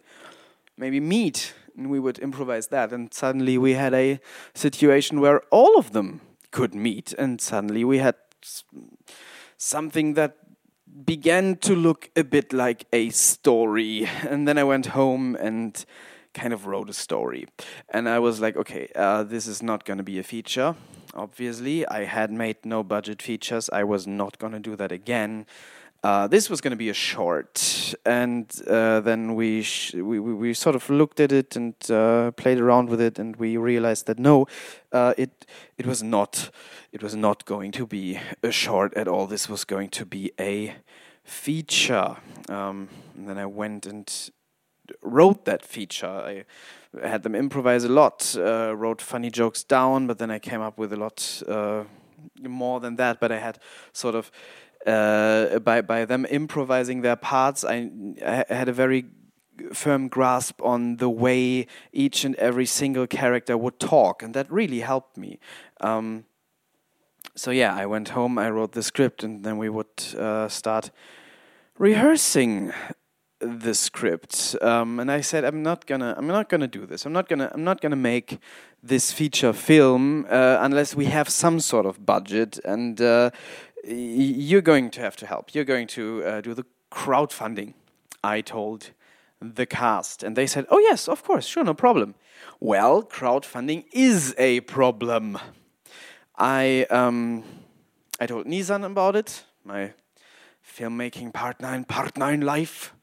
maybe 0.77 0.99
meet 0.99 1.53
and 1.77 1.89
we 1.89 1.99
would 1.99 2.19
improvise 2.19 2.67
that. 2.67 2.91
And 2.91 3.13
suddenly 3.13 3.57
we 3.57 3.73
had 3.73 3.93
a 3.93 4.19
situation 4.53 5.21
where 5.21 5.41
all 5.51 5.77
of 5.77 5.91
them 5.93 6.21
could 6.51 6.73
meet, 6.73 7.13
and 7.13 7.39
suddenly 7.39 7.83
we 7.85 7.99
had 7.99 8.15
something 9.57 10.15
that 10.15 10.37
began 11.05 11.55
to 11.57 11.75
look 11.75 12.09
a 12.15 12.23
bit 12.23 12.51
like 12.51 12.85
a 12.91 13.09
story. 13.09 14.09
And 14.27 14.47
then 14.47 14.57
I 14.57 14.63
went 14.63 14.87
home 14.87 15.35
and 15.35 15.85
kind 16.33 16.53
of 16.53 16.65
wrote 16.65 16.89
a 16.89 16.93
story. 16.93 17.45
And 17.89 18.07
I 18.07 18.19
was 18.19 18.39
like, 18.39 18.55
okay, 18.57 18.89
uh, 18.95 19.23
this 19.23 19.47
is 19.47 19.61
not 19.61 19.85
going 19.85 19.97
to 19.97 20.03
be 20.03 20.19
a 20.19 20.23
feature. 20.23 20.75
Obviously, 21.13 21.87
I 21.87 22.03
had 22.05 22.31
made 22.31 22.57
no 22.63 22.83
budget 22.83 23.21
features. 23.21 23.69
I 23.71 23.83
was 23.83 24.05
not 24.05 24.37
going 24.37 24.53
to 24.53 24.59
do 24.59 24.75
that 24.75 24.91
again. 24.91 25.45
Uh, 26.07 26.25
this 26.25 26.49
was 26.49 26.61
going 26.61 26.71
to 26.71 26.77
be 26.77 26.87
a 26.87 26.93
short, 26.93 27.93
and 28.05 28.61
uh, 28.65 29.01
then 29.01 29.35
we, 29.35 29.61
we, 29.93 30.19
we 30.21 30.53
sort 30.53 30.73
of 30.73 30.89
looked 30.89 31.19
at 31.19 31.33
it 31.33 31.57
and 31.57 31.73
uh, 31.91 32.31
played 32.31 32.59
around 32.59 32.87
with 32.87 33.01
it, 33.01 33.19
and 33.19 33.35
we 33.35 33.57
realized 33.57 34.05
that 34.05 34.17
no, 34.17 34.47
uh, 34.93 35.13
it 35.17 35.45
it 35.77 35.85
was 35.85 36.01
not 36.01 36.49
it 36.93 37.03
was 37.03 37.13
not 37.13 37.43
going 37.43 37.73
to 37.73 37.85
be 37.85 38.17
a 38.41 38.51
short 38.51 38.93
at 38.93 39.09
all. 39.09 39.27
This 39.27 39.49
was 39.49 39.65
going 39.65 39.89
to 39.89 40.05
be 40.05 40.31
a 40.39 40.75
feature. 41.25 42.15
Um, 42.47 42.87
and 43.17 43.27
then 43.27 43.37
I 43.37 43.45
went 43.45 43.85
and 43.85 44.09
wrote 45.01 45.43
that 45.43 45.65
feature. 45.65 46.07
I 46.07 46.45
had 47.05 47.23
them 47.23 47.35
improvise 47.35 47.83
a 47.83 47.89
lot, 47.89 48.33
uh, 48.37 48.73
wrote 48.77 49.01
funny 49.01 49.29
jokes 49.29 49.61
down, 49.61 50.07
but 50.07 50.19
then 50.19 50.31
I 50.31 50.39
came 50.39 50.61
up 50.61 50.77
with 50.77 50.93
a 50.93 50.95
lot 50.95 51.43
more 52.41 52.79
than 52.79 52.95
that. 52.95 53.19
But 53.19 53.33
I 53.33 53.39
had 53.39 53.59
sort 53.91 54.15
of 54.15 54.31
uh, 54.87 55.59
by 55.59 55.81
by 55.81 56.05
them 56.05 56.25
improvising 56.29 57.01
their 57.01 57.15
parts, 57.15 57.63
I, 57.63 57.91
I 58.25 58.45
had 58.49 58.69
a 58.69 58.73
very 58.73 59.05
firm 59.73 60.07
grasp 60.07 60.61
on 60.61 60.97
the 60.97 61.09
way 61.09 61.67
each 61.91 62.23
and 62.23 62.35
every 62.35 62.65
single 62.65 63.07
character 63.07 63.57
would 63.57 63.79
talk, 63.79 64.23
and 64.23 64.33
that 64.33 64.51
really 64.51 64.79
helped 64.79 65.17
me. 65.17 65.39
Um, 65.81 66.25
so 67.35 67.51
yeah, 67.51 67.75
I 67.75 67.85
went 67.85 68.09
home, 68.09 68.37
I 68.37 68.49
wrote 68.49 68.71
the 68.71 68.83
script, 68.83 69.23
and 69.23 69.43
then 69.43 69.57
we 69.57 69.69
would 69.69 70.15
uh, 70.17 70.47
start 70.47 70.91
rehearsing 71.77 72.73
the 73.39 73.73
script. 73.73 74.55
Um, 74.61 74.99
and 74.99 75.11
I 75.11 75.21
said 75.21 75.43
I'm 75.43 75.61
not 75.61 75.85
gonna 75.85 76.15
I'm 76.17 76.27
not 76.27 76.49
gonna 76.49 76.67
do 76.67 76.85
this. 76.85 77.05
I'm 77.05 77.13
not 77.13 77.29
gonna 77.29 77.51
I'm 77.53 77.63
not 77.63 77.81
gonna 77.81 77.95
make 77.95 78.39
this 78.81 79.11
feature 79.11 79.53
film 79.53 80.25
uh, 80.29 80.57
unless 80.61 80.95
we 80.95 81.05
have 81.05 81.29
some 81.29 81.59
sort 81.59 81.85
of 81.85 82.05
budget. 82.05 82.59
And 82.65 82.99
uh, 82.99 83.29
you're 83.87 84.61
going 84.61 84.89
to 84.91 85.01
have 85.01 85.15
to 85.17 85.25
help. 85.25 85.55
You're 85.55 85.63
going 85.65 85.87
to 85.87 86.23
uh, 86.23 86.41
do 86.41 86.53
the 86.53 86.65
crowdfunding. 86.91 87.73
I 88.23 88.41
told 88.41 88.91
the 89.39 89.65
cast 89.65 90.23
and 90.23 90.35
they 90.35 90.47
said 90.47 90.65
oh 90.71 90.79
yes 90.79 91.07
of 91.07 91.23
course 91.23 91.45
sure 91.45 91.63
no 91.63 91.73
problem. 91.73 92.15
Well 92.59 93.03
crowdfunding 93.03 93.85
is 93.91 94.33
a 94.37 94.61
problem. 94.61 95.37
I 96.35 96.87
um, 96.89 97.43
I 98.19 98.25
told 98.25 98.47
Nisan 98.47 98.83
about 98.83 99.15
it 99.15 99.45
my 99.63 99.93
filmmaking 100.65 101.33
partner 101.33 101.73
in 101.73 101.83
partner 101.83 102.31
in 102.31 102.41
life 102.41 102.93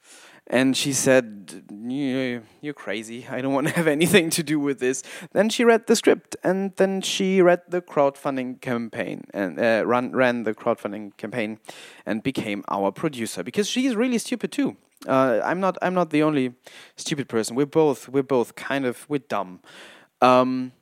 and 0.47 0.77
she 0.77 0.93
said, 0.93 1.65
You're 1.71 2.75
crazy. 2.75 3.27
I 3.29 3.41
don't 3.41 3.55
want 3.55 3.69
to 3.69 3.73
have 3.75 3.87
anything 3.87 4.31
to 4.31 4.43
do 4.43 4.61
with 4.61 4.79
this. 4.79 5.03
Then 5.33 5.49
she 5.49 5.65
read 5.65 5.87
the 5.87 5.97
script 5.97 6.37
and 6.45 6.75
then 6.77 7.01
she 7.01 7.41
read 7.41 7.63
the 7.69 7.81
crowdfunding 7.81 8.61
campaign 8.61 9.25
and 9.33 9.59
uh, 9.59 9.85
run, 9.87 10.13
ran 10.13 10.43
the 10.43 10.55
crowdfunding 10.55 11.17
campaign 11.17 11.59
and 12.05 12.23
became 12.23 12.63
our 12.69 12.93
producer 12.93 13.43
because 13.43 13.69
she's 13.69 13.97
really 13.97 14.19
stupid 14.19 14.53
too. 14.53 14.77
Uh, 15.07 15.41
I'm 15.45 15.61
not. 15.61 15.77
I'm 15.83 15.95
not 15.95 16.11
the 16.11 16.23
only 16.23 16.55
stupid 16.97 17.29
person. 17.29 17.57
We're 17.57 17.67
both. 17.67 18.09
We're 18.09 18.23
both 18.23 18.55
kind 18.55 18.87
of. 18.87 19.07
We're 19.09 19.19
dumb. 19.19 19.61
Um, 20.23 20.73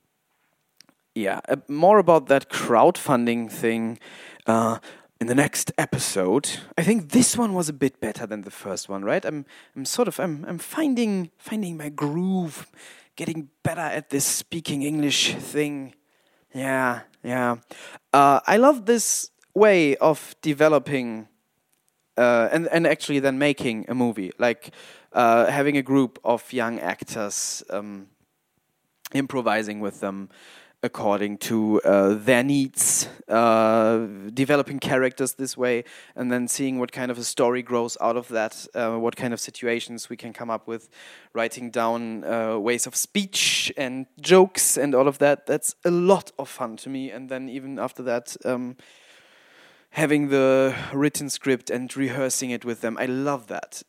yeah. 1.15 1.41
Uh, 1.49 1.57
more 1.69 1.99
about 1.99 2.27
that 2.29 2.49
crowdfunding 2.49 3.51
thing. 3.51 3.99
Uh, 4.47 4.79
in 5.23 5.29
the 5.29 5.37
next 5.37 5.71
episode. 5.79 6.51
I 6.77 6.83
think 6.83 7.13
this 7.13 7.37
one 7.39 7.55
was 7.55 7.69
a 7.69 7.73
bit 7.73 8.01
better 8.01 8.27
than 8.27 8.43
the 8.43 8.51
first 8.51 8.89
one, 8.89 9.05
right? 9.05 9.25
I'm 9.25 9.47
I'm 9.77 9.85
sort 9.85 10.09
of 10.09 10.19
I'm 10.19 10.45
I'm 10.49 10.59
finding 10.59 11.31
finding 11.39 11.77
my 11.77 11.91
groove, 11.91 12.67
getting 13.15 13.49
better 13.63 13.87
at 13.99 14.11
this 14.11 14.25
speaking 14.25 14.83
English 14.83 15.35
thing. 15.35 15.95
Yeah, 16.53 17.03
yeah. 17.23 17.59
Uh, 18.13 18.41
I 18.49 18.57
love 18.57 18.87
this 18.87 19.31
way 19.55 19.95
of 19.99 20.35
developing 20.43 21.29
uh, 22.17 22.49
and 22.51 22.67
and 22.73 22.85
actually 22.85 23.21
then 23.21 23.39
making 23.39 23.87
a 23.89 23.95
movie, 23.95 24.33
like 24.39 24.75
uh, 25.13 25.47
having 25.47 25.77
a 25.77 25.83
group 25.83 26.19
of 26.25 26.53
young 26.53 26.81
actors, 26.81 27.63
um, 27.71 28.09
improvising 29.15 29.79
with 29.79 30.01
them, 30.01 30.31
according 30.83 31.39
to 31.39 31.81
uh, 31.83 32.15
their 32.15 32.43
needs, 32.43 33.09
uh, 33.29 33.99
developing 34.35 34.81
characters 34.81 35.35
this 35.35 35.57
way, 35.57 35.85
and 36.17 36.31
then 36.33 36.49
seeing 36.49 36.79
what 36.79 36.91
kind 36.91 37.11
of 37.11 37.19
a 37.19 37.25
story 37.25 37.63
grows 37.63 37.97
out 38.01 38.17
of 38.17 38.29
that, 38.29 38.67
uh, 38.75 38.97
what 38.97 39.15
kind 39.15 39.33
of 39.33 39.39
situations 39.41 40.11
we 40.11 40.17
can 40.17 40.33
come 40.33 40.51
up 40.51 40.67
with, 40.67 40.89
writing 41.35 41.71
down 41.71 42.25
uh, 42.25 42.59
ways 42.59 42.87
of 42.87 42.97
speech 42.97 43.73
and 43.77 44.07
jokes 44.21 44.77
and 44.77 44.95
all 44.95 45.07
of 45.07 45.19
that. 45.19 45.47
That's 45.47 45.77
a 45.85 45.91
lot 45.91 46.33
of 46.39 46.49
fun 46.49 46.77
to 46.79 46.89
me. 46.89 47.11
And 47.11 47.29
then 47.29 47.49
even 47.49 47.79
after 47.79 48.03
that, 48.03 48.37
um, 48.45 48.77
having 49.91 50.31
the 50.31 50.75
written 50.93 51.31
script 51.31 51.71
and 51.71 51.95
rehearsing 51.97 52.51
it 52.51 52.65
with 52.65 52.81
them, 52.81 52.99
I 52.99 53.07
love 53.07 53.47
that 53.47 53.83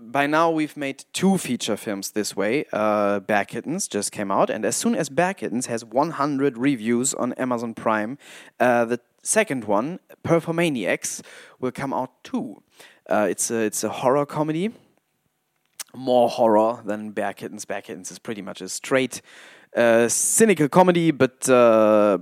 by 0.00 0.26
now 0.26 0.50
we've 0.50 0.76
made 0.76 1.04
two 1.12 1.38
feature 1.38 1.76
films 1.76 2.12
this 2.12 2.34
way. 2.34 2.64
Uh, 2.72 3.20
Bear 3.20 3.44
Kittens 3.44 3.86
just 3.86 4.12
came 4.12 4.30
out, 4.30 4.50
and 4.50 4.64
as 4.64 4.76
soon 4.76 4.94
as 4.94 5.08
Bear 5.08 5.34
Kittens 5.34 5.66
has 5.66 5.84
100 5.84 6.56
reviews 6.56 7.14
on 7.14 7.32
Amazon 7.34 7.74
Prime, 7.74 8.18
uh, 8.58 8.84
the 8.86 9.00
second 9.22 9.64
one, 9.64 10.00
Performaniacs, 10.24 11.22
will 11.60 11.72
come 11.72 11.92
out 11.92 12.24
too. 12.24 12.62
Uh, 13.08 13.26
it's 13.28 13.50
a 13.50 13.56
it's 13.56 13.84
a 13.84 13.88
horror 13.88 14.24
comedy, 14.24 14.72
more 15.94 16.28
horror 16.28 16.82
than 16.84 17.10
Bear 17.10 17.32
Kittens. 17.32 17.64
Bear 17.64 17.82
Kittens 17.82 18.10
is 18.10 18.18
pretty 18.18 18.42
much 18.42 18.60
a 18.60 18.68
straight, 18.68 19.20
uh, 19.76 20.08
cynical 20.08 20.68
comedy, 20.68 21.10
but 21.10 21.48
uh, 21.48 22.18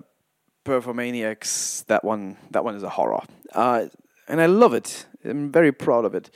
Performaniacs 0.64 1.86
that 1.86 2.04
one 2.04 2.36
that 2.50 2.64
one 2.64 2.74
is 2.74 2.82
a 2.82 2.90
horror, 2.90 3.22
uh, 3.54 3.86
and 4.26 4.40
I 4.40 4.46
love 4.46 4.74
it. 4.74 5.06
I'm 5.24 5.52
very 5.52 5.72
proud 5.72 6.04
of 6.04 6.14
it. 6.14 6.30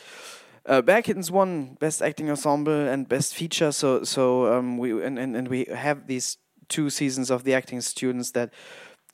Uh, 0.64 0.81
Bear 0.81 1.03
Kittens 1.03 1.31
won 1.31 1.77
Best 1.81 2.03
Acting 2.03 2.31
Ensemble 2.31 2.88
and 2.88 3.09
Best 3.09 3.35
Feature. 3.35 3.72
So 3.72 4.05
so 4.05 4.53
um, 4.53 4.79
we 4.79 5.05
and, 5.05 5.18
and, 5.18 5.37
and 5.37 5.48
we 5.48 5.66
have 5.75 6.07
these 6.07 6.38
two 6.68 6.88
seasons 6.90 7.31
of 7.31 7.44
the 7.44 7.55
acting 7.55 7.81
students 7.81 8.31
that 8.33 8.53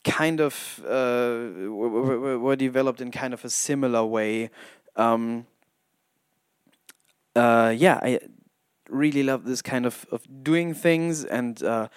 kind 0.05 0.41
of 0.41 0.81
uh, 0.85 1.69
were, 1.69 2.39
were, 2.39 2.57
developed 2.57 3.01
in 3.01 3.11
kind 3.11 3.35
of 3.35 3.45
a 3.45 3.51
similar 3.51 4.05
way. 4.05 4.51
Um, 4.95 5.47
uh, 7.35 7.75
yeah, 7.77 7.99
I 8.03 8.21
really 8.89 9.23
love 9.23 9.45
this 9.45 9.63
kind 9.63 9.87
of, 9.87 10.07
of 10.11 10.23
doing 10.43 10.75
things 10.75 11.25
and 11.25 11.63
uh, 11.63 11.89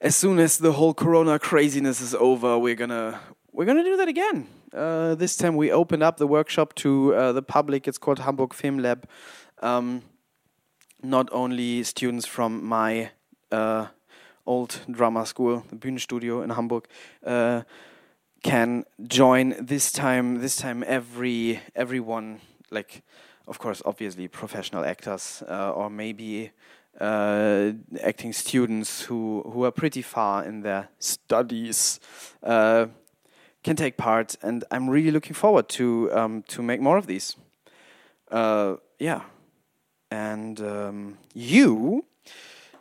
as 0.00 0.14
soon 0.16 0.38
as 0.38 0.58
the 0.58 0.72
whole 0.72 0.94
corona 0.94 1.38
craziness 1.38 2.00
is 2.00 2.14
over 2.14 2.58
we're 2.58 2.76
gonna 2.76 3.20
we're 3.52 3.64
gonna 3.64 3.82
do 3.82 3.96
that 3.96 4.08
again 4.08 4.46
uh, 4.72 5.14
this 5.14 5.36
time 5.36 5.56
we 5.56 5.70
opened 5.70 6.02
up 6.02 6.16
the 6.16 6.26
workshop 6.26 6.74
to 6.76 7.14
uh, 7.14 7.32
the 7.32 7.42
public. 7.42 7.88
It's 7.88 7.98
called 7.98 8.20
Hamburg 8.20 8.54
Film 8.54 8.78
Lab. 8.78 9.08
Um, 9.60 10.02
not 11.02 11.28
only 11.32 11.82
students 11.84 12.26
from 12.26 12.64
my 12.64 13.10
uh, 13.52 13.86
old 14.46 14.80
drama 14.90 15.26
school, 15.26 15.64
the 15.70 15.76
Bühnenstudio 15.76 16.42
in 16.42 16.50
Hamburg, 16.50 16.86
uh, 17.24 17.62
can 18.42 18.84
join 19.06 19.54
this 19.60 19.92
time. 19.92 20.40
This 20.40 20.56
time, 20.56 20.84
every 20.86 21.60
everyone, 21.74 22.40
like, 22.70 23.02
of 23.46 23.58
course, 23.58 23.82
obviously 23.84 24.28
professional 24.28 24.84
actors 24.84 25.42
uh, 25.48 25.72
or 25.72 25.90
maybe 25.90 26.50
uh, 27.00 27.72
acting 28.02 28.32
students 28.32 29.02
who 29.02 29.42
who 29.52 29.64
are 29.64 29.72
pretty 29.72 30.02
far 30.02 30.44
in 30.44 30.62
their 30.62 30.88
studies 30.98 32.00
uh, 32.42 32.86
can 33.68 33.76
take 33.76 33.98
part, 33.98 34.34
and 34.42 34.64
I'm 34.70 34.88
really 34.88 35.10
looking 35.10 35.34
forward 35.34 35.68
to 35.76 36.10
um, 36.12 36.42
to 36.48 36.62
make 36.62 36.80
more 36.80 36.96
of 36.96 37.06
these. 37.06 37.36
Uh, 38.30 38.76
yeah, 38.98 39.20
and 40.10 40.58
um, 40.60 41.18
you 41.34 42.06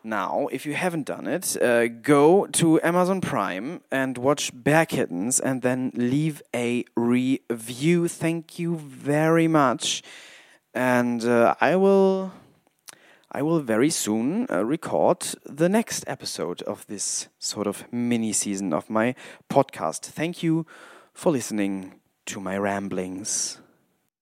now, 0.02 0.48
if 0.50 0.66
you 0.66 0.76
haven't 0.76 1.06
done 1.06 1.28
it, 1.28 1.62
uh, 1.62 1.88
go 1.88 2.48
to 2.48 2.80
Amazon 2.82 3.20
Prime 3.20 3.82
and 3.92 4.18
watch 4.18 4.52
Bear 4.54 4.86
Kittens, 4.86 5.42
and 5.42 5.62
then 5.62 5.92
leave 5.94 6.42
a 6.56 6.86
review. 6.96 8.08
Thank 8.08 8.58
you 8.58 8.78
very 8.78 9.50
much, 9.50 10.04
and 10.74 11.26
uh, 11.26 11.56
I 11.60 11.76
will. 11.76 12.32
I 13.38 13.44
will 13.44 13.60
very 13.60 13.92
soon 13.92 14.48
uh, 14.50 14.66
record 14.66 15.20
the 15.46 15.70
next 15.70 16.04
episode 16.08 16.64
of 16.64 16.88
this 16.88 17.28
sort 17.38 17.68
of 17.68 17.86
mini 17.94 18.34
season 18.34 18.74
of 18.74 18.90
my 18.90 19.14
podcast. 19.48 20.06
Thank 20.06 20.42
you 20.42 20.66
for 21.14 21.32
listening 21.32 22.00
to 22.26 22.40
my 22.40 22.58
ramblings. 22.58 23.62